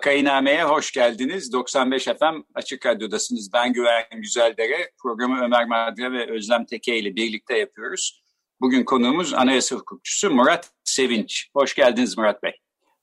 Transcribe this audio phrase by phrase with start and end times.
[0.00, 1.52] Vakayiname'ye hoş geldiniz.
[1.52, 3.52] 95 FM Açık Radyo'dasınız.
[3.52, 4.90] Ben Güven Güzeldere.
[5.02, 8.22] Programı Ömer Madre ve Özlem Teke ile birlikte yapıyoruz.
[8.60, 11.50] Bugün konuğumuz anayasa hukukçusu Murat Sevinç.
[11.54, 12.52] Hoş geldiniz Murat Bey.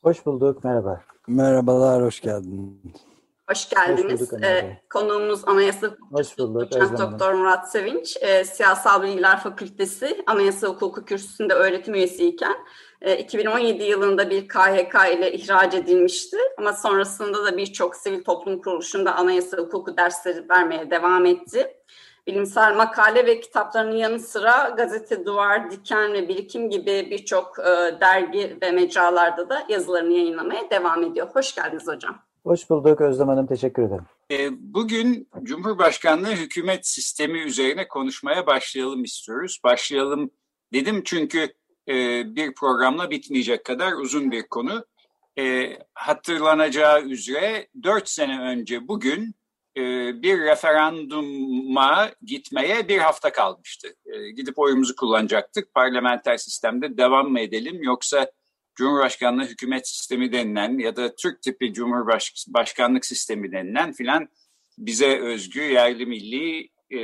[0.03, 1.01] Hoş bulduk, merhaba.
[1.27, 2.73] Merhabalar, hoş geldiniz.
[3.49, 4.21] Hoş geldiniz.
[4.21, 8.17] Hoş bulduk, ee, konuğumuz Anayasa Hukukçusu Doçent Doktor Murat Sevinç.
[8.21, 12.55] E, Siyasal Bilgiler Fakültesi Anayasa Hukuku Kürsüsü'nde öğretim üyesiyken
[13.01, 16.37] 2017 e, yılında bir KHK ile ihraç edilmişti.
[16.57, 21.73] Ama sonrasında da birçok sivil toplum kuruluşunda anayasa hukuku dersleri vermeye devam etti.
[22.27, 28.57] Bilimsel makale ve kitaplarının yanı sıra gazete, duvar, diken ve birikim gibi birçok e, dergi
[28.61, 31.27] ve mecralarda da yazılarını yayınlamaya devam ediyor.
[31.33, 32.19] Hoş geldiniz hocam.
[32.43, 34.05] Hoş bulduk Özlem Hanım, teşekkür ederim.
[34.31, 39.59] E, bugün Cumhurbaşkanlığı hükümet sistemi üzerine konuşmaya başlayalım istiyoruz.
[39.63, 40.31] Başlayalım
[40.73, 41.53] dedim çünkü
[41.87, 44.85] e, bir programla bitmeyecek kadar uzun bir konu.
[45.39, 49.35] E, hatırlanacağı üzere dört sene önce bugün
[49.77, 49.81] e,
[50.21, 53.87] bir referanduma gitmeye bir hafta kalmıştı.
[54.35, 55.73] Gidip oyumuzu kullanacaktık.
[55.73, 58.31] Parlamenter sistemde devam mı edelim yoksa
[58.75, 64.29] Cumhurbaşkanlığı hükümet sistemi denilen ya da Türk tipi Cumhurbaşkanlık sistemi denilen filan
[64.77, 66.99] bize özgü yerli milli e,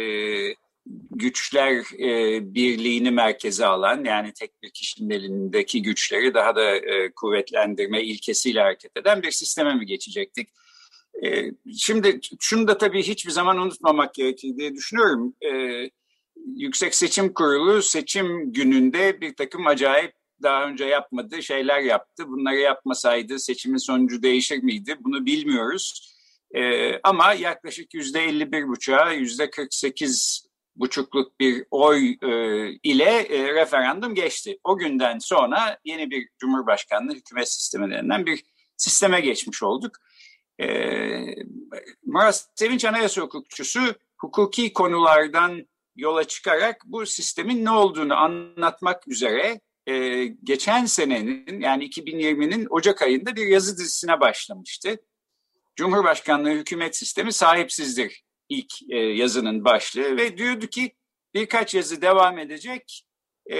[1.11, 8.03] güçler e, birliğini merkeze alan yani tek bir kişinin elindeki güçleri daha da e, kuvvetlendirme
[8.03, 10.49] ilkesiyle hareket eden bir sisteme mi geçecektik?
[11.25, 15.35] E, şimdi şunu da tabii hiçbir zaman unutmamak gerekir diye düşünüyorum.
[15.45, 15.51] E,
[16.55, 20.13] Yüksek Seçim Kurulu seçim gününde bir takım acayip
[20.43, 22.27] daha önce yapmadığı şeyler yaptı.
[22.27, 24.95] Bunları yapmasaydı seçimin sonucu değişir miydi?
[24.99, 26.13] Bunu bilmiyoruz.
[26.55, 32.29] Ee, ama yaklaşık yüzde 51 buçuğa yüzde 48 buçukluk bir oy e,
[32.83, 34.59] ile e, referandum geçti.
[34.63, 38.43] O günden sonra yeni bir cumhurbaşkanlığı hükümet sistemi bir
[38.77, 39.95] sisteme geçmiş olduk.
[40.61, 40.67] E,
[42.05, 43.79] Murat Sevinç Anayasa Hukukçusu
[44.17, 52.67] hukuki konulardan yola çıkarak bu sistemin ne olduğunu anlatmak üzere e, geçen senenin yani 2020'nin
[52.69, 54.97] Ocak ayında bir yazı dizisine başlamıştı.
[55.75, 60.91] Cumhurbaşkanlığı hükümet sistemi sahipsizdir ilk e, yazının başlığı ve diyordu ki
[61.33, 63.03] birkaç yazı devam edecek.
[63.51, 63.57] E,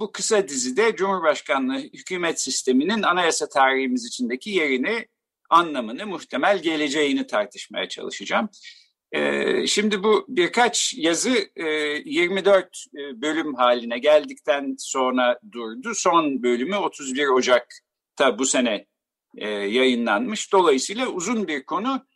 [0.00, 5.08] bu kısa dizide Cumhurbaşkanlığı hükümet sisteminin anayasa tarihimiz içindeki yerini,
[5.50, 8.48] anlamını, muhtemel geleceğini tartışmaya çalışacağım.
[9.12, 11.50] Ee, şimdi bu birkaç yazı
[12.04, 15.92] 24 e, e, bölüm haline geldikten sonra durdu.
[15.94, 18.86] Son bölümü 31 Ocak'ta bu sene
[19.36, 20.52] e, yayınlanmış.
[20.52, 22.06] Dolayısıyla uzun bir konu.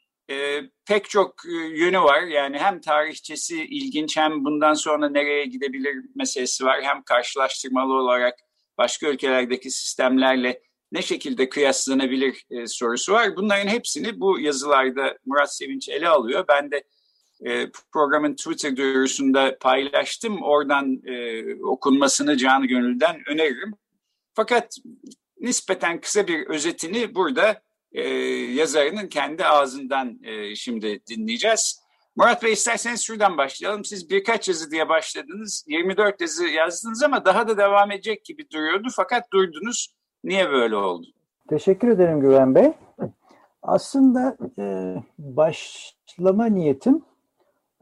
[0.87, 1.35] Pek çok
[1.75, 2.23] yönü var.
[2.23, 6.83] Yani hem tarihçesi ilginç hem bundan sonra nereye gidebilir meselesi var.
[6.83, 8.35] Hem karşılaştırmalı olarak
[8.79, 10.61] başka ülkelerdeki sistemlerle
[10.93, 13.37] ne şekilde kıyaslanabilir e, sorusu var.
[13.37, 16.45] Bunların hepsini bu yazılarda Murat Sevinç ele alıyor.
[16.49, 16.85] Ben de
[17.45, 20.43] e, programın Twitter duyurusunda paylaştım.
[20.43, 23.75] Oradan e, okunmasını canı gönülden öneririm.
[24.35, 24.77] Fakat
[25.41, 27.63] nispeten kısa bir özetini burada
[27.93, 28.09] e,
[28.55, 31.81] yazarının kendi ağzından e, şimdi dinleyeceğiz.
[32.17, 33.85] Murat Bey isterseniz şuradan başlayalım.
[33.85, 35.65] Siz birkaç yazı diye başladınız.
[35.69, 38.89] 24 yazı yazdınız ama daha da devam edecek gibi duruyordu.
[38.97, 39.95] Fakat durdunuz.
[40.25, 41.07] Niye böyle oldu?
[41.49, 42.73] Teşekkür ederim Güven Bey.
[43.63, 47.03] Aslında e, başlama niyetim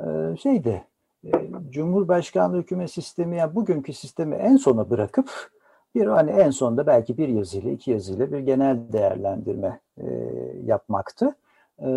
[0.01, 0.07] e,
[0.43, 0.85] şeydi,
[1.25, 1.31] e,
[1.71, 5.51] Cumhurbaşkanlığı hükümet sistemi, yani bugünkü sistemi en sona bırakıp
[5.95, 10.07] bir hani en sonda belki bir yazıyla, iki yazıyla bir genel değerlendirme e,
[10.65, 11.35] yapmaktı.
[11.79, 11.89] E,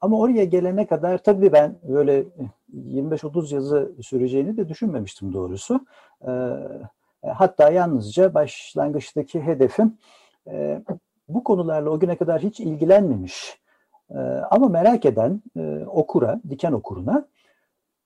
[0.00, 2.24] ama oraya gelene kadar tabii ben böyle
[2.74, 5.86] 25-30 yazı süreceğini de düşünmemiştim doğrusu.
[6.26, 6.30] E,
[7.24, 9.98] e, hatta yalnızca başlangıçtaki hedefim
[10.50, 10.82] e,
[11.28, 13.58] bu konularla o güne kadar hiç ilgilenmemiş
[14.10, 14.18] e,
[14.50, 15.42] ama merak eden
[15.86, 17.26] okura, diken okuruna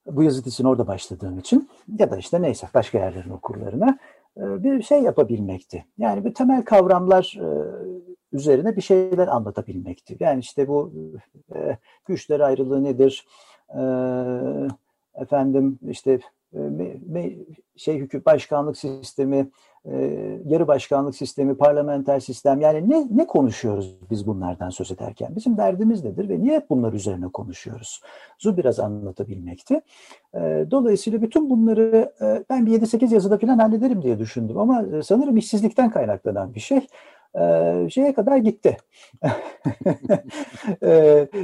[0.06, 3.98] bu yazı dizisine orada başladığım için ya da işte neyse başka yerlerin okurlarına
[4.36, 5.84] bir şey yapabilmekti.
[5.98, 7.38] Yani bir temel kavramlar
[8.32, 10.16] üzerine bir şeyler anlatabilmekti.
[10.20, 10.92] Yani işte bu
[11.54, 13.26] e, güçler ayrılığı nedir?
[13.70, 13.82] E,
[15.22, 16.20] efendim işte e,
[17.76, 19.50] şey hüküm başkanlık sistemi,
[19.84, 19.96] e,
[20.44, 25.36] yarı başkanlık sistemi, parlamenter sistem yani ne ne konuşuyoruz biz bunlardan söz ederken?
[25.36, 28.00] Bizim derdimiz nedir ve niye bunlar üzerine konuşuyoruz?
[28.38, 29.80] Zu biraz anlatabilmekti.
[30.34, 32.12] E, dolayısıyla bütün bunları
[32.50, 36.80] ben bir 7-8 yazıda falan hallederim diye düşündüm ama sanırım işsizlikten kaynaklanan bir şey
[37.90, 38.76] şeye kadar gitti.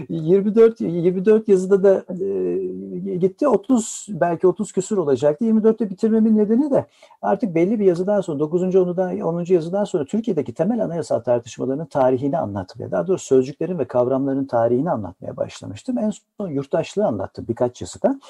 [0.08, 2.04] 24 24 yazıda da
[3.16, 3.48] gitti.
[3.48, 5.44] 30 belki 30 küsur olacaktı.
[5.44, 6.86] 24'te bitirmemin nedeni de
[7.22, 8.62] artık belli bir yazıdan sonra 9.
[8.62, 9.44] 10'dan 10.
[9.48, 15.36] yazıdan sonra Türkiye'deki temel anayasal tartışmalarının tarihini anlatmaya, daha doğrusu sözcüklerin ve kavramların tarihini anlatmaya
[15.36, 15.98] başlamıştım.
[15.98, 18.20] En son yurttaşlığı anlattım birkaç yazıda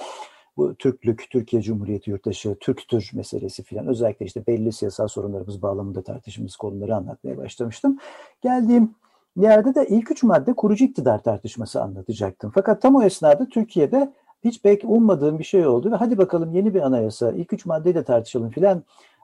[0.56, 6.56] bu Türklük, Türkiye Cumhuriyeti yurttaşı, Türktür meselesi filan özellikle işte belli siyasal sorunlarımız bağlamında tartıştığımız
[6.56, 7.98] konuları anlatmaya başlamıştım.
[8.42, 8.94] Geldiğim
[9.36, 12.52] yerde de ilk üç madde kurucu iktidar tartışması anlatacaktım.
[12.54, 14.12] Fakat tam o esnada Türkiye'de
[14.44, 17.94] hiç belki ummadığım bir şey oldu ve hadi bakalım yeni bir anayasa, ilk üç maddeyi
[17.94, 18.82] de tartışalım filan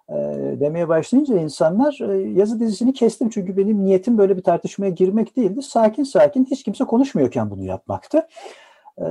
[0.09, 0.15] e,
[0.61, 3.29] demeye başlayınca insanlar e, yazı dizisini kestim.
[3.29, 5.63] Çünkü benim niyetim böyle bir tartışmaya girmek değildi.
[5.63, 8.27] Sakin sakin hiç kimse konuşmuyorken bunu yapmaktı.
[9.01, 9.05] Ee,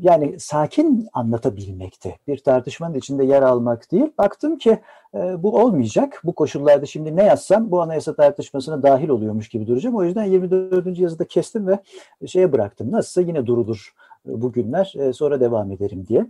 [0.00, 2.16] yani sakin anlatabilmekti.
[2.28, 4.12] Bir tartışmanın içinde yer almak değil.
[4.18, 4.78] Baktım ki
[5.14, 6.20] e, bu olmayacak.
[6.24, 9.96] Bu koşullarda şimdi ne yazsam bu anayasa tartışmasına dahil oluyormuş gibi duracağım.
[9.96, 10.98] O yüzden 24.
[10.98, 11.78] yazıda kestim ve
[12.26, 12.92] şeye bıraktım.
[12.92, 13.94] Nasılsa yine durulur
[14.28, 16.26] e, bugünler e, sonra devam ederim diye.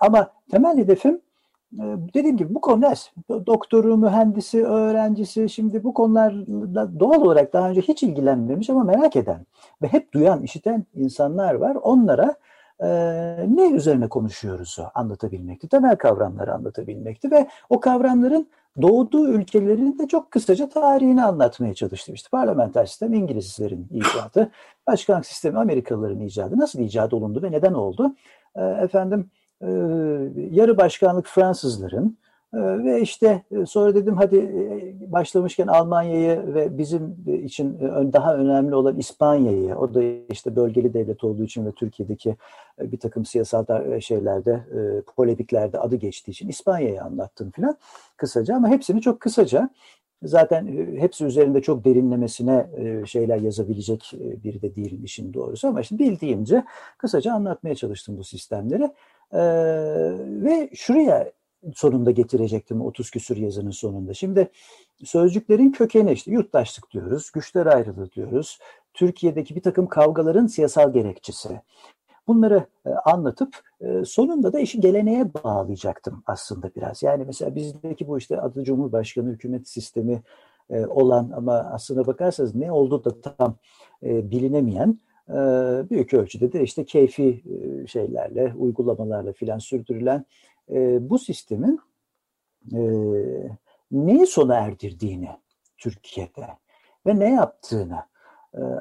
[0.00, 1.20] Ama temel hedefim
[2.14, 8.02] dediğim gibi bu konular doktoru, mühendisi, öğrencisi şimdi bu konularla doğal olarak daha önce hiç
[8.02, 9.46] ilgilenmemiş ama merak eden
[9.82, 11.74] ve hep duyan, işiten insanlar var.
[11.74, 12.34] Onlara
[12.80, 12.88] e,
[13.48, 15.68] ne üzerine konuşuyoruz anlatabilmekti.
[15.68, 18.48] Temel kavramları anlatabilmekti ve o kavramların
[18.82, 22.14] doğduğu ülkelerin de çok kısaca tarihini anlatmaya çalıştım.
[22.14, 24.50] İşte parlamenter sistem İngilizlerin icadı,
[24.86, 26.58] başkanlık sistemi Amerikalıların icadı.
[26.58, 28.14] Nasıl icat olundu ve neden oldu?
[28.56, 29.30] E, efendim
[29.62, 29.66] ee,
[30.50, 32.16] yarı başkanlık Fransızların
[32.54, 38.36] ee, ve işte e, sonra dedim hadi e, başlamışken Almanya'yı ve bizim için e, daha
[38.36, 42.36] önemli olan İspanya'yı, o da işte bölgeli devlet olduğu için ve Türkiye'deki
[42.80, 44.60] bir takım siyasal şeylerde,
[45.16, 47.76] polemiklerde adı geçtiği için İspanya'yı anlattım filan
[48.16, 49.70] kısaca ama hepsini çok kısaca
[50.22, 50.66] zaten
[50.98, 52.66] hepsi üzerinde çok derinlemesine
[53.06, 54.12] şeyler yazabilecek
[54.44, 56.64] biri de değilim işin doğrusu ama işte bildiğimce
[56.98, 58.90] kısaca anlatmaya çalıştım bu sistemleri.
[59.32, 59.38] Ee,
[60.18, 61.32] ve şuraya
[61.74, 64.14] sonunda getirecektim 30 küsur yazının sonunda.
[64.14, 64.50] Şimdi
[65.04, 68.58] sözcüklerin kökeni işte yurttaşlık diyoruz, güçler ayrılığı diyoruz.
[68.94, 71.60] Türkiye'deki bir takım kavgaların siyasal gerekçesi.
[72.26, 77.02] Bunları e, anlatıp e, sonunda da işi geleneğe bağlayacaktım aslında biraz.
[77.02, 80.22] Yani mesela bizdeki bu işte adı Cumhurbaşkanı hükümet sistemi
[80.70, 83.56] e, olan ama aslına bakarsanız ne oldu da tam
[84.02, 84.98] bilinemeyen
[85.90, 90.24] büyük ölçüde de işte keyfi e, şeylerle, uygulamalarla filan sürdürülen
[90.70, 91.80] e, bu sistemin
[92.72, 92.80] e,
[93.92, 95.30] neyi sona erdirdiğini
[95.78, 96.46] Türkiye'de
[97.06, 97.98] ve ne yaptığını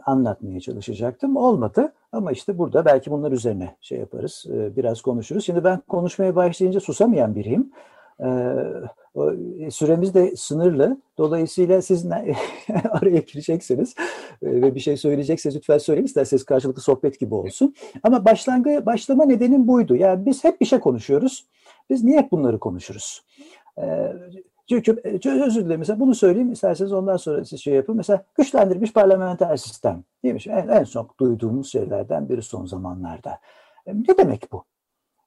[0.05, 1.35] anlatmaya çalışacaktım.
[1.35, 5.45] Olmadı ama işte burada belki bunlar üzerine şey yaparız, biraz konuşuruz.
[5.45, 7.71] Şimdi ben konuşmaya başlayınca susamayan biriyim.
[9.59, 10.97] E, süremiz de sınırlı.
[11.17, 12.05] Dolayısıyla siz
[12.89, 13.95] araya gireceksiniz
[14.41, 16.05] e, ve bir şey söyleyecekseniz lütfen söyleyin.
[16.05, 17.75] İsterseniz karşılıklı sohbet gibi olsun.
[18.03, 19.95] Ama başlangı başlama nedenim buydu.
[19.95, 21.45] Yani biz hep bir şey konuşuyoruz.
[21.89, 23.25] Biz niye hep bunları konuşuruz?
[23.77, 24.13] E,
[24.69, 27.97] çünkü özür dilerim mesela bunu söyleyeyim isterseniz ondan sonra siz şey yapın.
[27.97, 30.41] Mesela güçlendirilmiş parlamenter sistem değil mi?
[30.47, 33.39] En, en son duyduğumuz şeylerden biri son zamanlarda.
[33.87, 34.63] Ne demek bu?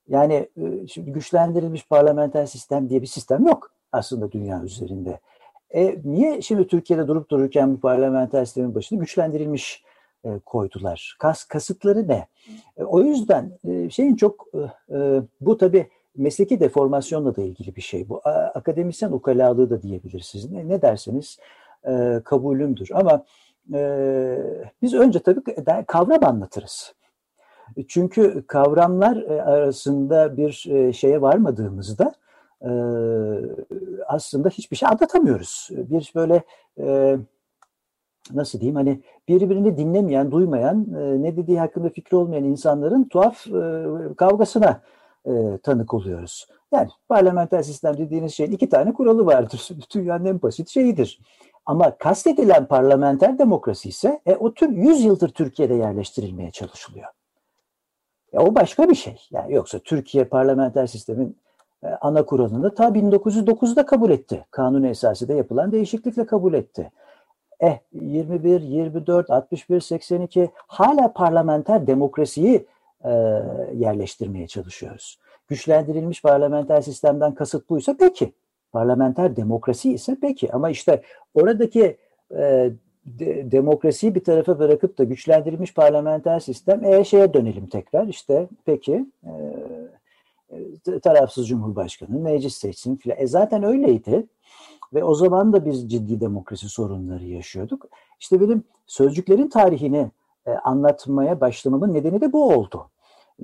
[0.09, 0.49] Yani
[0.89, 5.21] şimdi güçlendirilmiş parlamenter sistem diye bir sistem yok aslında dünya üzerinde.
[5.75, 9.85] E, niye şimdi Türkiye'de durup dururken bu parlamenter sistemin başında güçlendirilmiş
[10.25, 11.17] e, koydular?
[11.19, 12.27] Kas, kasıtları ne?
[12.77, 14.59] E, o yüzden e, şeyin çok e,
[14.97, 18.09] e, bu tabi mesleki deformasyonla da ilgili bir şey.
[18.09, 18.21] Bu
[18.55, 20.51] akademisyen ukalalığı da diyebilirsiniz.
[20.51, 21.39] Ne, ne derseniz
[21.89, 22.89] e, kabulümdür.
[22.95, 23.25] Ama
[23.75, 24.39] e,
[24.83, 25.41] biz önce tabii
[25.87, 26.95] kavram anlatırız.
[27.89, 32.13] Çünkü kavramlar e, arasında bir e, şeye varmadığımızda
[32.63, 32.71] e,
[34.07, 35.69] aslında hiçbir şey anlatamıyoruz.
[35.71, 36.43] Bir böyle
[38.33, 40.87] nasıl diyeyim hani birbirini dinlemeyen, duymayan,
[41.23, 43.47] ne dediği hakkında fikri olmayan insanların tuhaf
[44.17, 44.81] kavgasına
[45.63, 46.47] tanık oluyoruz.
[46.73, 49.69] Yani parlamenter sistem dediğiniz şeyin iki tane kuralı vardır.
[49.95, 51.21] Dünyanın en basit şeyidir.
[51.67, 57.09] Ama kastedilen parlamenter demokrasi ise e, o tür 100 yıldır Türkiye'de yerleştirilmeye çalışılıyor.
[58.33, 59.17] Ya o başka bir şey.
[59.31, 61.44] Yani yoksa Türkiye parlamenter sistemin e,
[62.01, 64.45] ana kuralını ta 1909'da kabul etti.
[64.51, 66.91] Kanun esası da yapılan değişiklikle kabul etti.
[67.61, 72.67] Eh 21, 24, 61, 82 hala parlamenter demokrasiyi
[73.05, 73.11] e,
[73.75, 75.19] yerleştirmeye çalışıyoruz.
[75.49, 78.33] Güçlendirilmiş parlamenter sistemden kasıt buysa peki.
[78.73, 80.53] Parlamenter demokrasi ise peki.
[80.53, 81.03] Ama işte
[81.35, 81.97] oradaki
[82.37, 82.71] e,
[83.07, 88.07] de, demokrasiyi bir tarafa bırakıp da güçlendirilmiş parlamenter sistem e şeye dönelim tekrar.
[88.07, 89.84] İşte peki e, e
[91.03, 93.19] tarafsız cumhurbaşkanı meclis seçsin filan.
[93.19, 94.27] E zaten öyleydi.
[94.95, 97.87] Ve o zaman da biz ciddi demokrasi sorunları yaşıyorduk.
[98.21, 100.11] İşte benim sözcüklerin tarihini
[100.47, 102.91] e, anlatmaya başlamamın nedeni de bu oldu.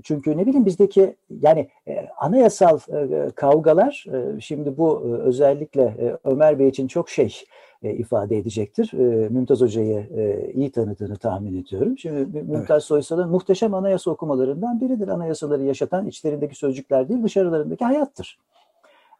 [0.02, 6.16] Çünkü ne bileyim bizdeki yani e, anayasal e, kavgalar e, şimdi bu e, özellikle e,
[6.24, 7.44] Ömer Bey için çok şey
[7.82, 8.92] e, ifade edecektir.
[8.92, 11.98] E, Mümtaz Hoca'yı e, iyi tanıdığını tahmin ediyorum.
[11.98, 12.82] Şimdi Mümtaz evet.
[12.82, 15.08] Soysal'ın muhteşem anayasa okumalarından biridir.
[15.08, 18.38] Anayasaları yaşatan içlerindeki sözcükler değil dışarılarındaki hayattır.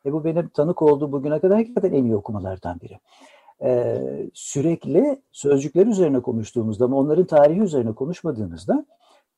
[0.06, 2.98] E, bu benim tanık olduğu bugüne kadar hakikaten en iyi okumalardan biri.
[3.62, 4.00] E,
[4.34, 8.84] sürekli sözcükler üzerine konuştuğumuzda ama onların tarihi üzerine konuşmadığımızda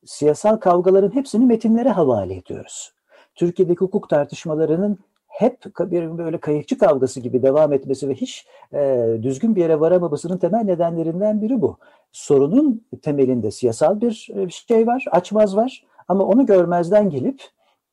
[0.05, 2.93] siyasal kavgaların hepsini metinlere havale ediyoruz.
[3.35, 9.55] Türkiye'deki hukuk tartışmalarının hep bir böyle kayıkçı kavgası gibi devam etmesi ve hiç e, düzgün
[9.55, 11.77] bir yere varamamasının temel nedenlerinden biri bu.
[12.11, 17.41] Sorunun temelinde siyasal bir e, şey var, açmaz var ama onu görmezden gelip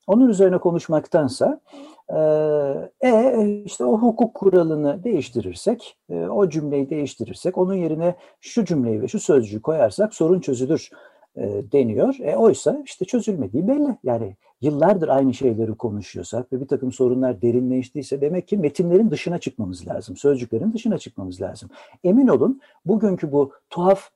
[0.06, 1.60] onun üzerine konuşmaktansa
[2.08, 9.02] e, e işte o hukuk kuralını değiştirirsek, e, o cümleyi değiştirirsek, onun yerine şu cümleyi
[9.02, 10.90] ve şu sözcüğü koyarsak sorun çözülür
[11.36, 12.16] e, deniyor.
[12.20, 13.96] E, oysa işte çözülmediği belli.
[14.02, 19.88] Yani yıllardır aynı şeyleri konuşuyorsak ve bir takım sorunlar derinleştiyse demek ki metinlerin dışına çıkmamız
[19.88, 20.16] lazım.
[20.16, 21.70] Sözcüklerin dışına çıkmamız lazım.
[22.04, 24.10] Emin olun bugünkü bu tuhaf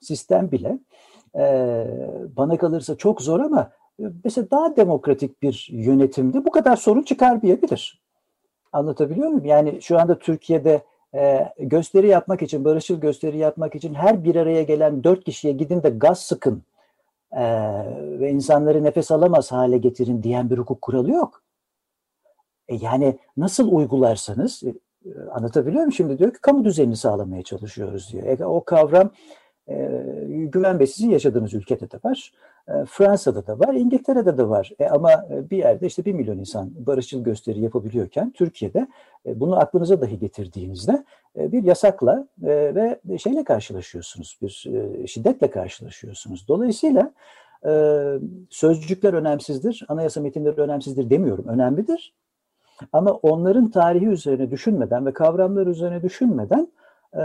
[0.00, 0.78] sistem bile
[1.36, 1.86] e,
[2.36, 8.02] bana kalırsa çok zor ama e, mesela daha demokratik bir yönetimde bu kadar sorun çıkarmayabilir.
[8.72, 9.44] Anlatabiliyor muyum?
[9.44, 10.82] Yani şu anda Türkiye'de
[11.14, 15.82] e, gösteri yapmak için, barışçıl gösteri yapmak için her bir araya gelen dört kişiye gidin
[15.82, 16.62] de gaz sıkın
[17.32, 17.42] e,
[18.20, 21.42] ve insanları nefes alamaz hale getirin diyen bir hukuk kuralı yok.
[22.68, 24.74] E, yani nasıl uygularsanız, e,
[25.30, 25.92] anlatabiliyor muyum?
[25.92, 28.40] Şimdi diyor ki kamu düzenini sağlamaya çalışıyoruz diyor.
[28.40, 29.10] E, o kavram
[29.68, 30.02] e,
[30.52, 32.32] Güven Bey sizin yaşadığınız ülkede de var.
[32.68, 34.72] E, Fransa'da da var, İngiltere'de de var.
[34.78, 38.86] E, ama e, bir yerde işte bir milyon insan barışçıl gösteri yapabiliyorken Türkiye'de
[39.26, 41.04] e, bunu aklınıza dahi getirdiğinizde
[41.38, 46.48] e, bir yasakla e, ve şeyle karşılaşıyorsunuz, bir e, şiddetle karşılaşıyorsunuz.
[46.48, 47.12] Dolayısıyla
[47.66, 47.72] e,
[48.50, 52.14] sözcükler önemsizdir, anayasa metinleri önemsizdir demiyorum, önemlidir.
[52.92, 56.68] Ama onların tarihi üzerine düşünmeden ve kavramlar üzerine düşünmeden
[57.14, 57.22] e,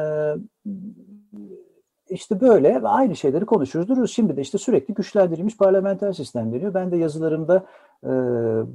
[2.10, 4.12] işte böyle ve aynı şeyleri konuşuruz dururuz.
[4.12, 6.74] Şimdi de işte sürekli güçlendirilmiş parlamenter sistem deniyor.
[6.74, 7.66] Ben de yazılarımda
[8.04, 8.10] e,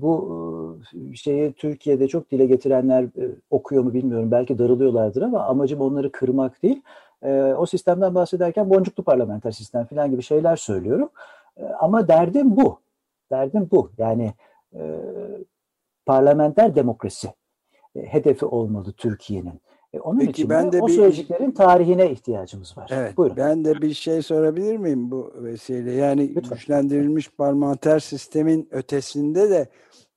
[0.02, 0.78] bu
[1.12, 4.30] e, şeyi Türkiye'de çok dile getirenler e, okuyor mu bilmiyorum.
[4.30, 6.82] Belki darılıyorlardır ama amacım onları kırmak değil.
[7.22, 11.08] E, o sistemden bahsederken boncuklu parlamenter sistem falan gibi şeyler söylüyorum.
[11.56, 12.78] E, ama derdim bu.
[13.30, 13.90] Derdim bu.
[13.98, 14.32] Yani
[14.74, 15.00] e,
[16.06, 17.32] parlamenter demokrasi
[17.96, 19.60] e, hedefi olmalı Türkiye'nin.
[19.92, 20.92] E onun Peki, için ben de o bir...
[20.92, 22.90] sözcüklerin tarihine ihtiyacımız var.
[22.94, 23.37] Evet, Buyurun.
[23.37, 25.92] Ben de bir şey sorabilir miyim bu vesile?
[25.92, 26.56] Yani Lütfen.
[26.56, 29.68] güçlendirilmiş parlamenter sistemin ötesinde de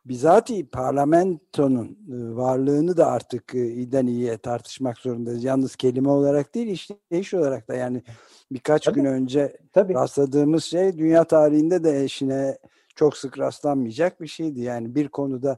[0.06, 5.44] bizatihi parlamentonun e, varlığını da artık e, iyiden iyiye tartışmak zorundayız.
[5.44, 8.04] Yalnız kelime olarak değil, iş olarak da yani
[8.52, 8.96] birkaç Tabii.
[8.96, 9.94] gün önce Tabii.
[9.94, 12.58] rastladığımız şey dünya tarihinde de eşine
[12.96, 14.62] çok sık rastlanmayacak bir şeydi.
[14.62, 15.58] Yani bir konuda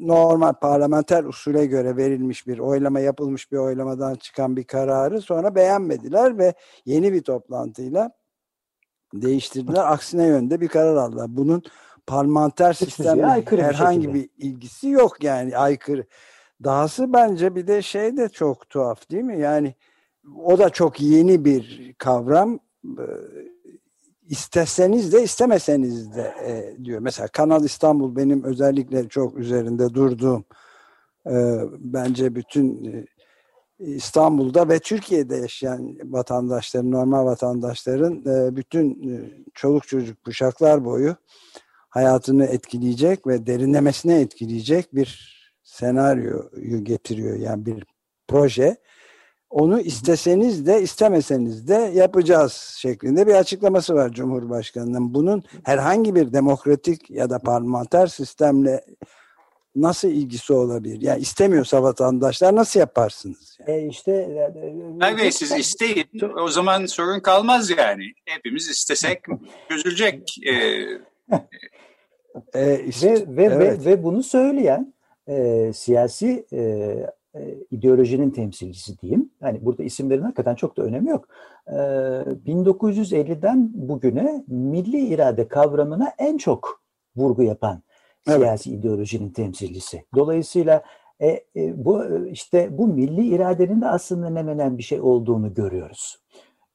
[0.00, 6.38] normal parlamenter usule göre verilmiş bir oylama yapılmış bir oylamadan çıkan bir kararı sonra beğenmediler
[6.38, 8.10] ve yeni bir toplantıyla
[9.14, 9.92] değiştirdiler.
[9.92, 11.26] Aksine yönde bir karar aldılar.
[11.28, 11.62] Bunun
[12.06, 16.06] parlamenter sistemle herhangi bir, bir ilgisi yok yani aykırı.
[16.64, 19.40] Dahası bence bir de şey de çok tuhaf değil mi?
[19.40, 19.74] Yani
[20.44, 22.58] o da çok yeni bir kavram
[24.28, 27.00] isteseniz de istemeseniz de e, diyor.
[27.00, 30.44] Mesela Kanal İstanbul benim özellikle çok üzerinde durduğum
[31.26, 33.06] e, bence bütün e,
[33.78, 41.16] İstanbul'da ve Türkiye'de yaşayan vatandaşların, normal vatandaşların e, bütün e, çoluk çocuk kuşaklar boyu
[41.88, 47.36] hayatını etkileyecek ve derinlemesine etkileyecek bir senaryoyu getiriyor.
[47.36, 47.84] Yani bir
[48.28, 48.76] proje
[49.50, 55.14] onu isteseniz de istemeseniz de yapacağız şeklinde bir açıklaması var Cumhurbaşkanı'nın.
[55.14, 58.84] Bunun herhangi bir demokratik ya da parlamenter sistemle
[59.76, 60.98] nasıl ilgisi olabilir?
[61.00, 63.58] Yani istemiyorsa vatandaşlar nasıl yaparsınız?
[63.60, 63.78] Yani?
[63.78, 66.06] E işte e, Bey siz isteyin.
[66.40, 68.04] O zaman sorun kalmaz yani.
[68.24, 69.20] Hepimiz istesek
[69.68, 70.38] çözülecek.
[70.46, 70.52] E,
[72.54, 73.86] e, işte, ve, ve, evet.
[73.86, 74.94] ve, ve bunu söyleyen
[75.28, 76.96] e, siyasi e,
[77.36, 79.30] e, ideolojinin temsilcisi diyeyim.
[79.40, 81.28] Yani burada isimlerin hakikaten çok da önemi yok.
[81.66, 86.82] E, 1950'den bugüne milli irade kavramına en çok
[87.16, 87.82] vurgu yapan
[88.28, 88.38] evet.
[88.38, 90.04] siyasi ideolojinin temsilcisi.
[90.14, 90.82] Dolayısıyla
[91.20, 96.18] e, e, bu işte bu milli iradenin de aslında ne menen bir şey olduğunu görüyoruz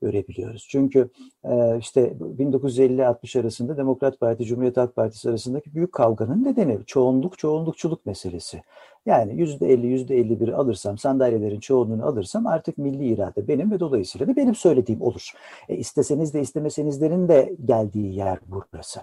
[0.01, 0.67] görebiliyoruz.
[0.69, 1.09] Çünkü
[1.43, 8.05] e, işte 1950-60 arasında Demokrat Parti, Cumhuriyet Halk Partisi arasındaki büyük kavganın nedeni çoğunluk, çoğunlukçuluk
[8.05, 8.61] meselesi.
[9.05, 13.79] Yani yüzde elli, yüzde elli bir alırsam, sandalyelerin çoğunluğunu alırsam artık milli irade benim ve
[13.79, 15.31] dolayısıyla da benim söylediğim olur.
[15.69, 18.99] E, isteseniz de istemesenizlerin de geldiği yer burası.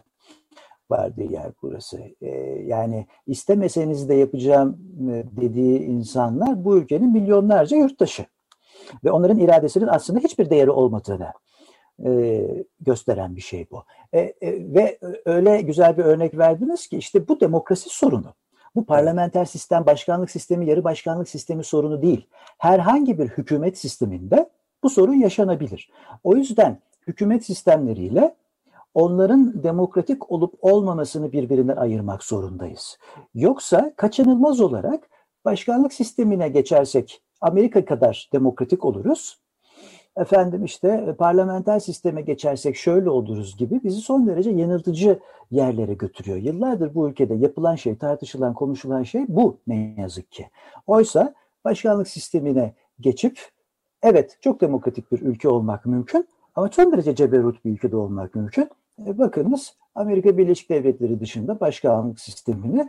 [0.91, 2.01] Vardığı yer burası.
[2.21, 2.29] E,
[2.67, 4.79] yani istemeseniz de yapacağım
[5.11, 8.27] e, dediği insanlar bu ülkenin milyonlarca yurttaşı.
[9.05, 11.33] Ve onların iradesinin aslında hiçbir değeri olmadığını
[12.05, 12.45] e,
[12.81, 13.85] gösteren bir şey bu.
[14.13, 14.35] E, e,
[14.75, 18.35] ve öyle güzel bir örnek verdiniz ki işte bu demokrasi sorunu.
[18.77, 22.27] Bu parlamenter sistem, başkanlık sistemi, yarı başkanlık sistemi sorunu değil.
[22.59, 24.51] Herhangi bir hükümet sisteminde
[24.83, 25.91] bu sorun yaşanabilir.
[26.25, 28.35] O yüzden hükümet sistemleriyle
[28.95, 32.99] onların demokratik olup olmamasını birbirinden ayırmak zorundayız.
[33.35, 35.09] Yoksa kaçınılmaz olarak
[35.45, 39.39] başkanlık sistemine geçersek Amerika kadar demokratik oluruz.
[40.17, 45.19] Efendim işte e, parlamenter sisteme geçersek şöyle oluruz gibi bizi son derece yanıltıcı
[45.51, 46.37] yerlere götürüyor.
[46.37, 50.47] Yıllardır bu ülkede yapılan şey, tartışılan, konuşulan şey bu ne yazık ki.
[50.87, 53.39] Oysa başkanlık sistemine geçip
[54.03, 58.71] evet çok demokratik bir ülke olmak mümkün ama son derece ceberut bir ülkede olmak mümkün.
[59.07, 62.89] E, bakınız Amerika Birleşik Devletleri dışında başkanlık sistemini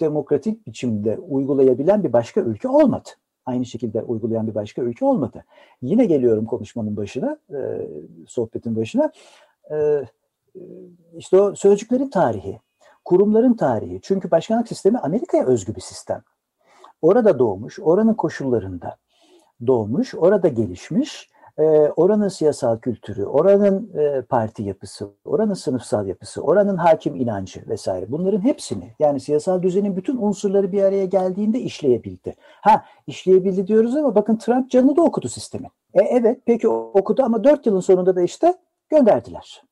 [0.00, 3.08] demokratik biçimde uygulayabilen bir başka ülke olmadı.
[3.46, 5.44] Aynı şekilde uygulayan bir başka ülke olmadı.
[5.82, 7.38] Yine geliyorum konuşmanın başına,
[8.26, 9.12] sohbetin başına.
[9.70, 10.04] E,
[11.16, 12.60] işte o sözcüklerin tarihi,
[13.04, 14.00] kurumların tarihi.
[14.02, 16.22] Çünkü başkanlık sistemi Amerika'ya özgü bir sistem.
[17.02, 18.96] Orada doğmuş, oranın koşullarında
[19.66, 21.62] doğmuş, orada gelişmiş e,
[21.96, 28.40] oranın siyasal kültürü, oranın e, parti yapısı, oranın sınıfsal yapısı, oranın hakim inancı vesaire bunların
[28.40, 32.34] hepsini yani siyasal düzenin bütün unsurları bir araya geldiğinde işleyebildi.
[32.40, 35.66] Ha işleyebildi diyoruz ama bakın Trump canını da okudu sistemi.
[35.94, 38.54] E, evet peki okudu ama dört yılın sonunda da işte
[38.88, 39.62] gönderdiler.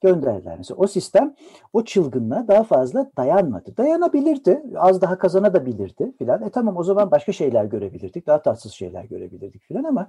[0.00, 0.54] Gönderdiler.
[0.58, 1.34] Mesela o sistem
[1.72, 3.76] o çılgınlığa daha fazla dayanmadı.
[3.76, 4.62] Dayanabilirdi.
[4.76, 6.42] Az daha kazanabilirdi filan.
[6.42, 8.26] E tamam o zaman başka şeyler görebilirdik.
[8.26, 10.08] Daha tatsız şeyler görebilirdik filan ama ee,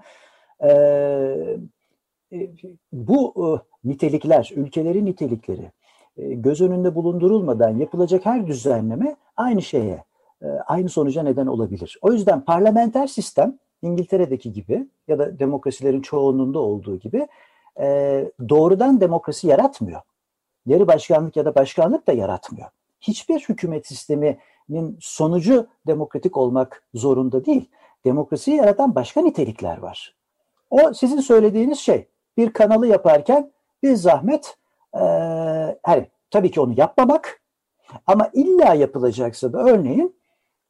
[2.93, 5.71] bu e, nitelikler, ülkelerin nitelikleri
[6.17, 10.03] e, göz önünde bulundurulmadan yapılacak her düzenleme aynı şeye,
[10.67, 11.99] aynı sonuca neden olabilir.
[12.01, 17.27] O yüzden parlamenter sistem İngiltere'deki gibi ya da demokrasilerin çoğunluğunda olduğu gibi
[18.49, 20.01] doğrudan demokrasi yaratmıyor.
[20.65, 22.69] Yarı başkanlık ya da başkanlık da yaratmıyor.
[23.01, 27.69] Hiçbir hükümet sisteminin sonucu demokratik olmak zorunda değil.
[28.05, 30.18] Demokrasiyi yaratan başka nitelikler var.
[30.69, 32.07] O sizin söylediğiniz şey.
[32.37, 33.51] Bir kanalı yaparken
[33.83, 34.57] bir zahmet
[34.93, 34.99] e,
[35.83, 37.41] hani tabii ki onu yapmamak
[38.07, 40.15] ama illa yapılacaksa da örneğin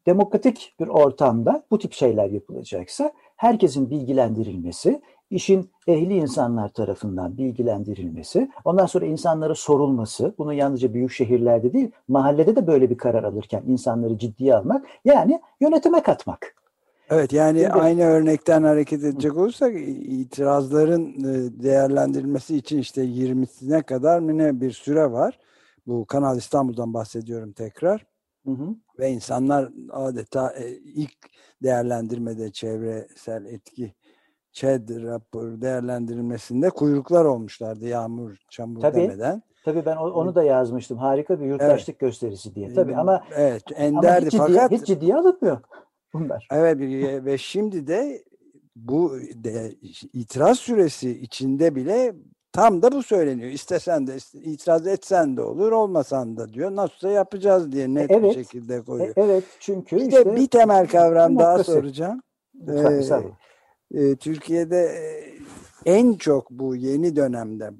[0.05, 8.85] demokratik bir ortamda bu tip şeyler yapılacaksa herkesin bilgilendirilmesi, işin ehli insanlar tarafından bilgilendirilmesi, ondan
[8.85, 14.17] sonra insanlara sorulması, bunu yalnızca büyük şehirlerde değil, mahallede de böyle bir karar alırken insanları
[14.17, 16.55] ciddiye almak, yani yönetime katmak.
[17.09, 24.19] Evet yani Şimdi, aynı örnekten hareket edecek olursak itirazların e, değerlendirilmesi için işte 20'sine kadar
[24.19, 25.39] mı ne bir süre var.
[25.87, 28.05] Bu Kanal İstanbul'dan bahsediyorum tekrar.
[28.45, 28.75] Hı hı.
[28.99, 31.17] Ve insanlar adeta e, ilk
[31.63, 33.93] değerlendirmede çevresel etki
[34.51, 39.43] ÇED raporu değerlendirilmesinde kuyruklar olmuşlardı yağmur, çamur tabii, demeden.
[39.65, 40.97] Tabii ben onu da yazmıştım.
[40.97, 41.99] Harika bir yurttaşlık evet.
[41.99, 42.73] gösterisi diye.
[42.73, 45.59] Tabii ama evet, enderdi ama hiç ciddiye, fakat hiç ciddiye alınmıyor
[46.13, 46.47] bunlar.
[46.51, 46.79] Evet
[47.25, 48.23] ve şimdi de
[48.75, 49.71] bu de,
[50.13, 52.13] itiraz süresi içinde bile
[52.51, 53.51] tam da bu söyleniyor.
[53.51, 56.75] İstesen de itiraz etsen de olur, olmasan da diyor.
[56.75, 59.13] Nasılsa yapacağız diye net evet, bir şekilde koyuyor.
[59.15, 62.21] Evet çünkü bir işte, de bir temel kavram daha soracağım.
[62.67, 64.99] Ee, e, Türkiye'de
[65.85, 67.71] en çok bu yeni dönemde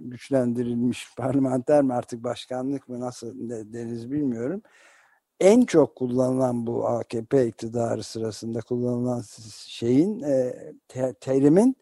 [0.00, 3.32] güçlendirilmiş parlamenter mi artık başkanlık mı nasıl
[3.72, 4.62] deniz bilmiyorum
[5.40, 9.22] en çok kullanılan bu AKP iktidarı sırasında kullanılan
[9.66, 10.54] şeyin e,
[10.88, 11.76] te, terimin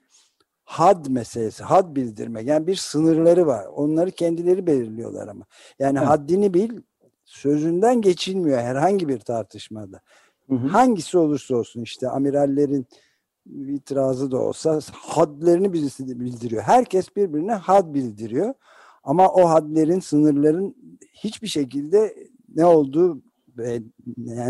[0.65, 2.47] had meselesi, had bildirmek.
[2.47, 3.67] Yani bir sınırları var.
[3.67, 5.45] Onları kendileri belirliyorlar ama.
[5.79, 6.09] Yani evet.
[6.09, 6.81] haddini bil,
[7.25, 10.01] sözünden geçilmiyor herhangi bir tartışmada.
[10.49, 10.69] Hı hı.
[10.69, 12.87] Hangisi olursa olsun işte amirallerin
[13.47, 16.63] itirazı da olsa hadlerini birisi bildiriyor.
[16.63, 18.55] Herkes birbirine had bildiriyor.
[19.05, 20.77] Ama o hadlerin, sınırların
[21.13, 22.15] hiçbir şekilde
[22.55, 23.23] ne olduğu
[23.59, 23.83] Ve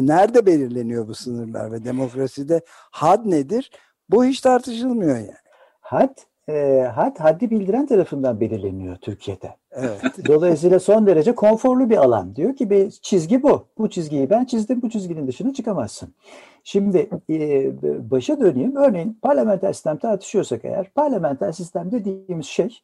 [0.00, 3.70] nerede belirleniyor bu sınırlar ve demokraside had nedir?
[4.10, 5.34] Bu hiç tartışılmıyor yani.
[5.80, 9.56] Had, e, had haddi bildiren tarafından belirleniyor Türkiye'de.
[9.70, 10.02] Evet.
[10.26, 12.36] Dolayısıyla son derece konforlu bir alan.
[12.36, 13.68] Diyor ki bir çizgi bu.
[13.78, 14.82] Bu çizgiyi ben çizdim.
[14.82, 16.14] Bu çizginin dışına çıkamazsın.
[16.64, 18.76] Şimdi e, başa döneyim.
[18.76, 22.80] Örneğin parlamenter sistem tartışıyorsak eğer parlamenter sistem dediğimiz şey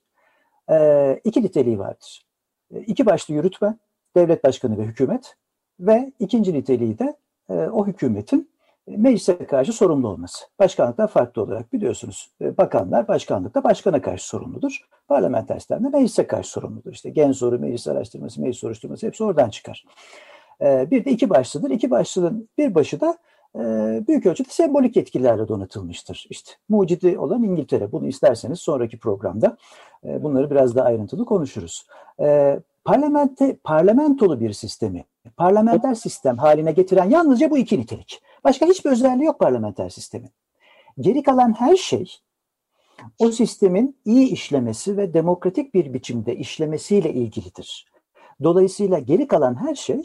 [0.70, 2.26] e, iki niteliği vardır.
[2.74, 3.78] E, iki başlı yürütme,
[4.16, 5.36] devlet başkanı ve hükümet
[5.80, 7.16] ve ikinci niteliği de
[7.50, 8.50] e, o hükümetin
[8.86, 10.44] meclise karşı sorumlu olması.
[10.58, 14.88] Başkanlıktan farklı olarak biliyorsunuz e, bakanlar başkanlıkta başkana karşı sorumludur.
[15.08, 16.92] Parlamenter sistemde meclise karşı sorumludur.
[16.92, 19.84] İşte gen soru, meclis araştırması, meclis soruşturması hepsi oradan çıkar.
[20.60, 21.70] E, bir de iki başlıdır.
[21.70, 23.18] İki başlının bir başı da
[23.54, 23.60] e,
[24.08, 26.26] büyük ölçüde sembolik etkilerle donatılmıştır.
[26.30, 27.92] İşte mucidi olan İngiltere.
[27.92, 29.56] Bunu isterseniz sonraki programda
[30.04, 31.86] bunları biraz daha ayrıntılı konuşuruz.
[32.84, 35.04] Parlamente, parlamentolu bir sistemi,
[35.36, 38.22] parlamenter sistem haline getiren yalnızca bu iki nitelik.
[38.44, 40.30] Başka hiçbir özelliği yok parlamenter sistemin.
[41.00, 42.12] Geri kalan her şey
[43.18, 47.86] o sistemin iyi işlemesi ve demokratik bir biçimde işlemesiyle ilgilidir.
[48.42, 50.02] Dolayısıyla geri kalan her şey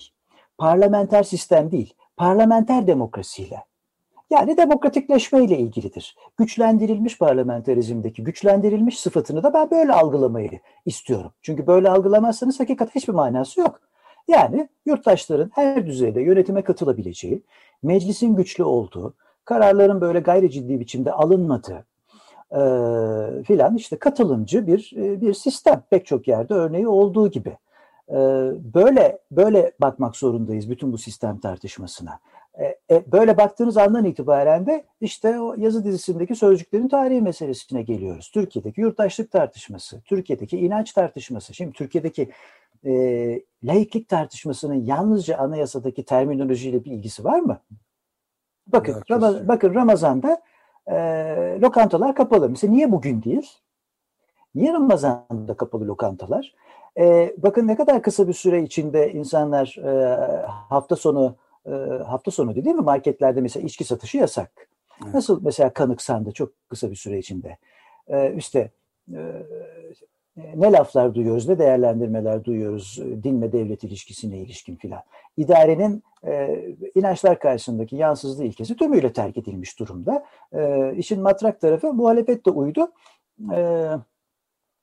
[0.58, 3.64] parlamenter sistem değil, parlamenter demokrasiyle.
[4.30, 6.16] Yani demokratikleşmeyle ilgilidir.
[6.38, 11.32] Güçlendirilmiş parlamenterizmdeki güçlendirilmiş sıfatını da ben böyle algılamayı istiyorum.
[11.42, 13.82] Çünkü böyle algılamazsanız hakikat hiçbir manası yok.
[14.28, 17.44] Yani yurttaşların her düzeyde yönetime katılabileceği,
[17.84, 19.14] meclisin güçlü olduğu,
[19.46, 21.86] kararların böyle gayri ciddi biçimde alınmadığı
[22.52, 22.60] e,
[23.44, 27.58] filan işte katılımcı bir e, bir sistem pek çok yerde örneği olduğu gibi.
[28.10, 28.16] E,
[28.74, 32.20] böyle böyle bakmak zorundayız bütün bu sistem tartışmasına.
[32.60, 38.32] E, e, böyle baktığınız andan itibaren de işte o yazı dizisindeki sözcüklerin tarihi meselesine geliyoruz.
[38.34, 41.54] Türkiye'deki yurttaşlık tartışması, Türkiye'deki inanç tartışması.
[41.54, 42.30] Şimdi Türkiye'deki
[42.86, 47.60] e, laiklik tartışmasının yalnızca anayasadaki terminolojiyle bir ilgisi var mı?
[48.68, 50.42] Bakın, Ramaz bakın Ramazan'da
[50.88, 50.96] e,
[51.62, 52.50] lokantalar kapalı.
[52.50, 53.52] Mesela niye bugün değil?
[54.56, 56.56] Niye Ramazan'da kapalı lokantalar?
[56.98, 60.16] E, bakın ne kadar kısa bir süre içinde insanlar e,
[60.70, 61.72] hafta sonu e,
[62.08, 64.52] hafta sonu değil mi marketlerde mesela içki satışı yasak.
[65.04, 65.14] Evet.
[65.14, 67.58] Nasıl mesela kanıksandı çok kısa bir süre içinde.
[68.08, 68.72] E, işte
[69.14, 69.46] e,
[70.38, 75.02] ne laflar duyuyoruz, ne değerlendirmeler duyuyoruz din ve devlet ilişkisine ilişkin filan.
[75.38, 80.26] İdarenin e, inançlar karşısındaki yansızlığı ilkesi tümüyle terk edilmiş durumda.
[80.54, 82.92] E, işin matrak tarafı muhalefet de uydu.
[83.54, 83.90] E,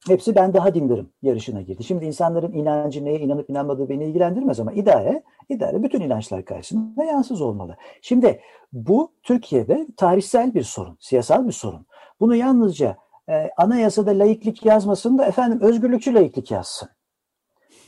[0.08, 1.84] hepsi ben daha dindirim yarışına girdi.
[1.84, 7.40] Şimdi insanların inancı neye inanıp inanmadığı beni ilgilendirmez ama idare, idare bütün inançlar karşısında yansız
[7.40, 7.76] olmalı.
[8.02, 8.40] Şimdi
[8.72, 11.86] bu Türkiye'de tarihsel bir sorun, siyasal bir sorun.
[12.20, 12.96] Bunu yalnızca
[13.28, 16.88] e, anayasada laiklik yazmasın da efendim özgürlükçü laiklik yazsın.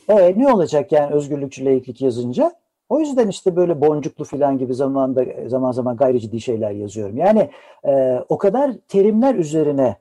[0.09, 2.53] E, ne olacak yani özgürlükçü laiklik yazınca?
[2.89, 7.17] O yüzden işte böyle boncuklu falan gibi zamanda zaman zaman gayri ciddi şeyler yazıyorum.
[7.17, 7.51] Yani
[7.87, 9.97] e, o kadar terimler üzerine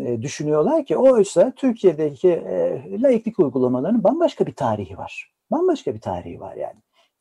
[0.00, 5.32] e, düşünüyorlar ki oysa Türkiye'deki e, laiklik uygulamalarının bambaşka bir tarihi var.
[5.50, 6.76] Bambaşka bir tarihi var yani.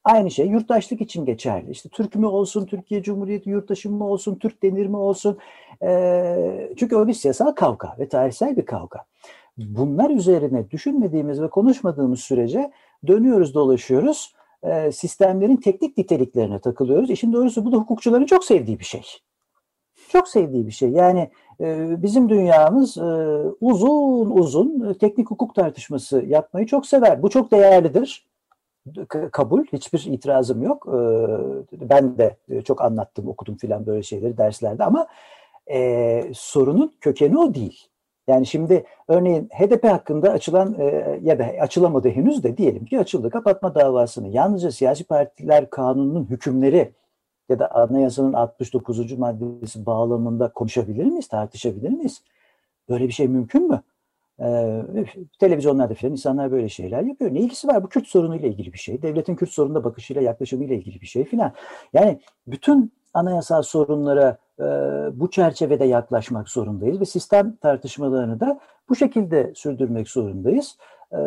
[0.07, 1.71] Aynı şey yurttaşlık için geçerli.
[1.71, 5.37] İşte Türk mü olsun, Türkiye Cumhuriyeti yurttaşı mı olsun, Türk denir mi olsun.
[5.83, 8.99] E, çünkü o bir siyasal kavga ve tarihsel bir kavga.
[9.57, 12.71] Bunlar üzerine düşünmediğimiz ve konuşmadığımız sürece
[13.07, 14.33] dönüyoruz dolaşıyoruz.
[14.63, 17.09] E, sistemlerin teknik niteliklerine takılıyoruz.
[17.09, 19.03] İşin doğrusu bu da hukukçuların çok sevdiği bir şey.
[20.09, 20.89] Çok sevdiği bir şey.
[20.89, 21.29] Yani
[21.61, 23.01] e, bizim dünyamız e,
[23.61, 27.23] uzun uzun teknik hukuk tartışması yapmayı çok sever.
[27.23, 28.27] Bu çok değerlidir
[29.31, 29.65] kabul.
[29.73, 30.87] Hiçbir itirazım yok.
[30.87, 35.07] Ee, ben de çok anlattım, okudum filan böyle şeyleri derslerde ama
[35.71, 37.87] e, sorunun kökeni o değil.
[38.27, 43.29] Yani şimdi örneğin HDP hakkında açılan e, ya da açılamadı henüz de diyelim ki açıldı
[43.29, 46.91] kapatma davasını yalnızca siyasi partiler kanununun hükümleri
[47.49, 49.17] ya da anayasanın 69.
[49.17, 52.21] maddesi bağlamında konuşabilir miyiz, tartışabilir miyiz?
[52.89, 53.81] Böyle bir şey mümkün mü?
[54.41, 54.83] Ee,
[55.39, 57.33] televizyonlarda filan insanlar böyle şeyler yapıyor.
[57.33, 57.83] Ne ilgisi var?
[57.83, 59.01] Bu Kürt sorunuyla ilgili bir şey.
[59.01, 61.53] Devletin Kürt sorununa bakışıyla, yaklaşımıyla ilgili bir şey filan.
[61.93, 64.63] Yani bütün anayasal sorunlara e,
[65.19, 70.77] bu çerçevede yaklaşmak zorundayız ve sistem tartışmalarını da bu şekilde sürdürmek zorundayız.
[71.11, 71.19] E,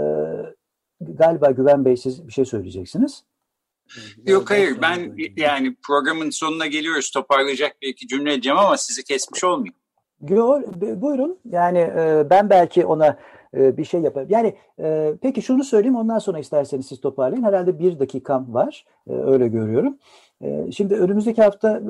[1.00, 3.24] galiba Güven Bey siz bir şey söyleyeceksiniz.
[4.26, 9.44] Yok hayır ben yani programın sonuna geliyoruz toparlayacak bir iki cümle edeceğim ama sizi kesmiş
[9.44, 9.79] olmayayım.
[10.20, 11.38] Buyurun.
[11.50, 13.16] Yani e, ben belki ona
[13.56, 14.28] e, bir şey yaparım.
[14.30, 17.44] Yani e, peki şunu söyleyeyim ondan sonra isterseniz siz toparlayın.
[17.44, 18.84] Herhalde bir dakikam var.
[19.10, 19.98] E, öyle görüyorum.
[20.42, 21.82] E, şimdi önümüzdeki hafta e,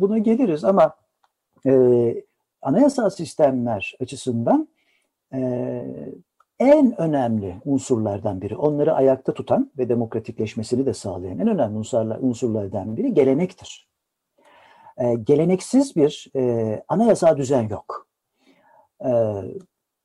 [0.00, 0.94] buna geliriz ama
[1.66, 2.14] e,
[2.62, 4.68] anayasal sistemler açısından
[5.34, 5.40] e,
[6.58, 12.96] en önemli unsurlardan biri, onları ayakta tutan ve demokratikleşmesini de sağlayan en önemli unsurlar, unsurlardan
[12.96, 13.87] biri gelenektir.
[14.98, 18.06] E, geleneksiz bir e, anayasal düzen yok.
[19.04, 19.10] E,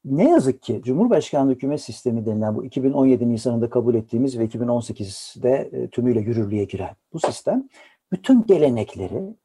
[0.05, 5.87] ne yazık ki Cumhurbaşkanlığı hükümet sistemi denilen bu 2017 Nisan'ında kabul ettiğimiz ve 2018'de e,
[5.87, 7.69] tümüyle yürürlüğe giren bu sistem
[8.11, 9.35] bütün gelenekleri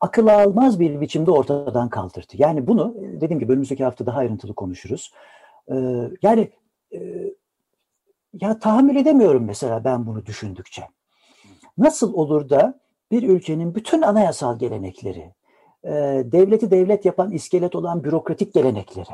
[0.00, 2.32] akıl almaz bir biçimde ortadan kaldırdı.
[2.34, 5.12] Yani bunu e, dediğim gibi önümüzdeki hafta daha ayrıntılı konuşuruz.
[5.72, 6.50] Ee, yani
[6.92, 6.98] e,
[8.40, 10.88] ya tahammül edemiyorum mesela ben bunu düşündükçe.
[11.78, 15.32] Nasıl olur da bir ülkenin bütün anayasal gelenekleri,
[15.84, 15.90] e,
[16.24, 19.10] devleti devlet yapan iskelet olan bürokratik gelenekleri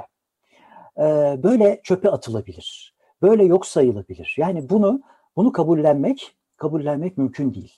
[0.99, 1.03] e,
[1.43, 4.35] böyle çöpe atılabilir, böyle yok sayılabilir.
[4.39, 5.03] Yani bunu
[5.37, 7.73] bunu kabullenmek kabullenmek mümkün değil.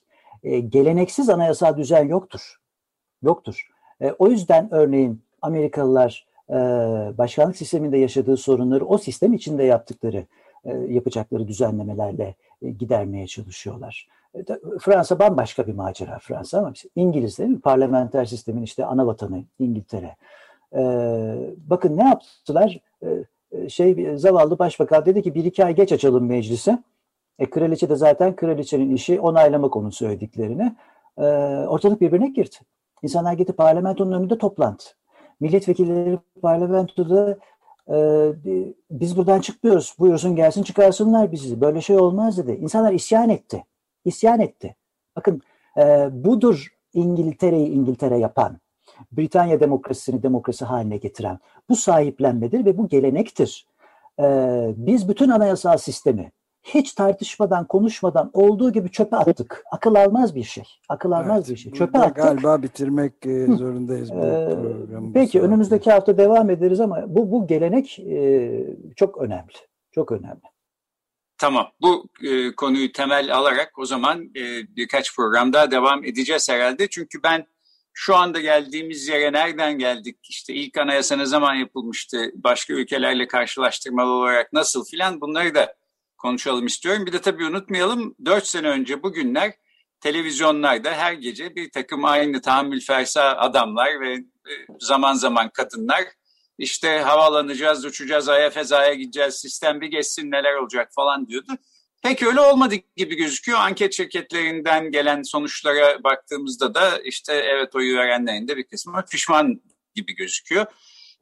[0.68, 2.57] Geleneksiz anayasal düzen yoktur,
[3.22, 3.68] yoktur.
[4.18, 6.55] O yüzden örneğin Amerikalılar e,
[7.18, 10.26] başkanlık sisteminde yaşadığı sorunları o sistem içinde yaptıkları,
[10.64, 14.09] e, yapacakları düzenlemelerle e, gidermeye çalışıyorlar.
[14.81, 17.61] Fransa bambaşka bir macera Fransa ama İngiliz değil mi?
[17.61, 20.16] Parlamenter sistemin işte ana vatanı İngiltere.
[21.68, 22.81] bakın ne yaptılar?
[23.68, 26.79] şey zavallı başbakan dedi ki bir iki ay geç açalım meclisi.
[27.38, 30.77] E, kraliçe de zaten kraliçenin işi onaylamak onun söylediklerini.
[31.18, 31.25] E,
[31.68, 32.57] ortalık birbirine girdi.
[33.03, 34.85] İnsanlar gitti parlamentonun önünde toplantı
[35.40, 37.38] milletvekilleri parlamentoda
[37.90, 37.96] e,
[38.90, 39.94] biz buradan çıkmıyoruz.
[39.99, 41.61] Buyursun gelsin çıkarsınlar bizi.
[41.61, 42.53] Böyle şey olmaz dedi.
[42.53, 43.64] İnsanlar isyan etti.
[44.07, 44.77] İsyan etti.
[45.16, 45.40] Bakın
[45.79, 48.59] e, budur İngiltere'yi İngiltere yapan.
[49.12, 51.38] Britanya demokrasisini demokrasi haline getiren.
[51.69, 53.66] Bu sahiplenmedir ve bu gelenektir.
[54.21, 54.25] E,
[54.77, 59.64] biz bütün anayasal sistemi hiç tartışmadan, konuşmadan olduğu gibi çöpe attık.
[59.73, 60.64] Akıl almaz bir şey.
[60.88, 61.73] Akıl almaz evet, bir şey.
[61.73, 62.16] Çöpe attık.
[62.16, 65.12] Galiba bitirmek e, zorundayız bu ee, programı.
[65.12, 68.51] Peki önümüzdeki hafta devam ederiz ama bu bu gelenek e,
[68.97, 69.53] çok önemli.
[69.90, 70.42] Çok önemli.
[71.38, 71.72] Tamam.
[71.81, 76.88] Bu e, konuyu temel alarak o zaman e, birkaç program daha devam edeceğiz herhalde.
[76.90, 77.46] Çünkü ben
[77.92, 80.16] şu anda geldiğimiz yere nereden geldik?
[80.29, 82.31] İşte ilk anayasa ne zaman yapılmıştı?
[82.35, 85.75] Başka ülkelerle karşılaştırmalı olarak nasıl filan bunları da
[86.18, 87.07] konuşalım istiyorum.
[87.07, 89.55] Bir de tabii unutmayalım 4 sene önce bugünler
[90.01, 96.05] televizyonlarda her gece bir takım aynı tahammül fersa adamlar ve e, zaman zaman kadınlar
[96.59, 101.53] işte havalanacağız, uçacağız, aya fezaya gideceğiz, sistem bir geçsin neler olacak falan diyordu.
[102.03, 103.59] Pek öyle olmadı gibi gözüküyor.
[103.59, 109.62] Anket şirketlerinden gelen sonuçlara baktığımızda da işte evet oyu verenlerin de bir kısmı pişman
[109.95, 110.66] gibi gözüküyor.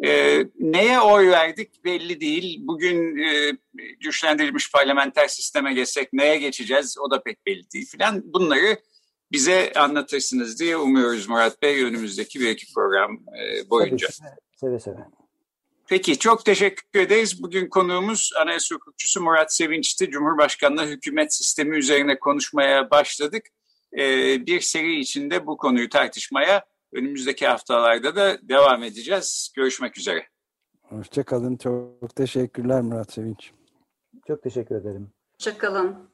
[0.05, 2.59] E, neye oy verdik belli değil.
[2.63, 3.51] Bugün e,
[4.01, 8.23] güçlendirilmiş parlamenter sisteme geçsek neye geçeceğiz o da pek belli değil filan.
[8.25, 8.79] Bunları
[9.33, 14.09] bize anlatırsınız diye umuyoruz Murat Bey önümüzdeki bir iki program e, boyunca.
[14.57, 15.24] Seve seve.
[15.89, 17.43] Peki çok teşekkür ederiz.
[17.43, 20.11] Bugün konuğumuz anayasa hukukçusu Murat Sevinç'ti.
[20.11, 23.45] Cumhurbaşkanlığı hükümet sistemi üzerine konuşmaya başladık.
[23.99, 29.53] Ee, bir seri içinde bu konuyu tartışmaya önümüzdeki haftalarda da devam edeceğiz.
[29.57, 30.27] Görüşmek üzere.
[30.83, 31.57] Hoşçakalın.
[31.57, 33.51] Çok teşekkürler Murat Sevinç.
[34.27, 35.11] Çok teşekkür ederim.
[35.35, 36.14] Hoşçakalın.